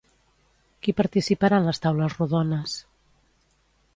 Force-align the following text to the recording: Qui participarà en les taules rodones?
Qui 0.85 0.95
participarà 1.01 1.59
en 1.61 1.69
les 1.69 1.81
taules 1.85 2.17
rodones? 2.21 2.75